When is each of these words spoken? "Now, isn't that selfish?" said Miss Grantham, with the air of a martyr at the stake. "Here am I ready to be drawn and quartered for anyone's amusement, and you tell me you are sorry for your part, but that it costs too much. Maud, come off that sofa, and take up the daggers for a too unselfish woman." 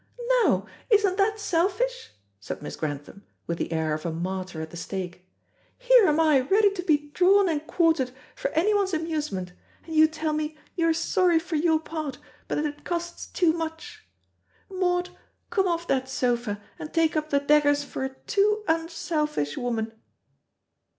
"Now, 0.41 0.65
isn't 0.89 1.17
that 1.17 1.39
selfish?" 1.39 2.09
said 2.39 2.63
Miss 2.63 2.75
Grantham, 2.75 3.23
with 3.45 3.59
the 3.59 3.71
air 3.71 3.93
of 3.93 4.03
a 4.03 4.11
martyr 4.11 4.59
at 4.59 4.71
the 4.71 4.75
stake. 4.75 5.27
"Here 5.77 6.07
am 6.07 6.19
I 6.19 6.39
ready 6.39 6.71
to 6.71 6.81
be 6.81 7.11
drawn 7.13 7.47
and 7.47 7.67
quartered 7.67 8.09
for 8.33 8.49
anyone's 8.53 8.95
amusement, 8.95 9.53
and 9.85 9.93
you 9.95 10.07
tell 10.07 10.33
me 10.33 10.57
you 10.75 10.87
are 10.87 10.93
sorry 10.95 11.37
for 11.37 11.55
your 11.55 11.79
part, 11.79 12.17
but 12.47 12.55
that 12.55 12.65
it 12.65 12.83
costs 12.83 13.27
too 13.27 13.53
much. 13.53 14.03
Maud, 14.71 15.09
come 15.51 15.67
off 15.67 15.87
that 15.87 16.09
sofa, 16.09 16.59
and 16.79 16.91
take 16.91 17.15
up 17.15 17.29
the 17.29 17.37
daggers 17.39 17.83
for 17.83 18.03
a 18.03 18.09
too 18.25 18.63
unselfish 18.67 19.55
woman." 19.55 19.91